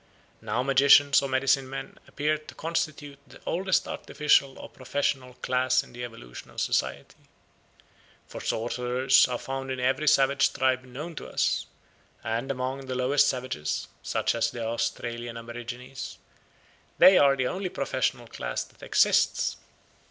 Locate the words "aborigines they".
15.37-17.19